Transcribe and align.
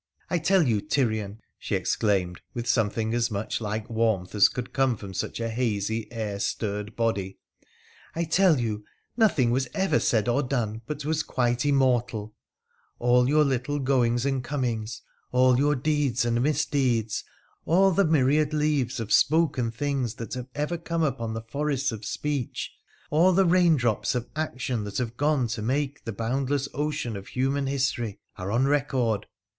I 0.31 0.39
tell 0.39 0.63
you, 0.63 0.81
Tyrian,' 0.81 1.41
she 1.59 1.75
exclaimed, 1.75 2.41
with 2.55 2.65
something 2.65 3.13
as 3.13 3.29
much 3.29 3.61
like 3.61 3.87
warmth 3.87 4.33
as 4.33 4.49
could 4.49 4.73
come 4.73 4.97
from 4.97 5.13
such 5.13 5.39
a 5.39 5.47
hazy 5.47 6.11
air 6.11 6.39
stirred 6.39 6.95
body 6.95 7.37
—'I 8.15 8.23
tell 8.23 8.59
you 8.59 8.83
nothing 9.15 9.51
was 9.51 9.67
ever 9.75 9.99
said 9.99 10.27
or 10.27 10.41
done 10.41 10.81
but 10.87 11.05
was 11.05 11.21
quite 11.21 11.49
PHRA 11.49 11.49
THE 11.49 11.53
PIICEN1CIAN 11.53 11.61
gi 11.61 11.69
Immortal: 11.69 12.35
all 12.97 13.29
your 13.29 13.43
little 13.43 13.77
goings 13.77 14.25
and 14.25 14.43
comings, 14.43 15.03
all 15.31 15.59
your 15.59 15.75
deeds 15.75 16.25
and 16.25 16.41
misdeeds, 16.41 17.23
all 17.67 17.91
the 17.91 18.03
myriad 18.03 18.53
leaves 18.55 18.99
of 18.99 19.13
spoken 19.13 19.69
things 19.69 20.15
that 20.15 20.33
have 20.33 20.47
ever 20.55 20.79
come 20.79 21.03
upon 21.03 21.35
the 21.35 21.43
forests 21.43 21.91
of 21.91 22.05
speech, 22.05 22.71
all 23.11 23.33
the 23.33 23.45
rain 23.45 23.75
drops 23.75 24.15
of 24.15 24.27
action 24.35 24.83
that 24.85 24.97
have 24.97 25.15
gone 25.15 25.45
to 25.49 25.61
make 25.61 26.05
the 26.05 26.11
boundless 26.11 26.67
ocean 26.73 27.15
of 27.15 27.27
human 27.27 27.67
history, 27.67 28.19
are 28.35 28.51
on 28.51 28.65
record. 28.65 29.27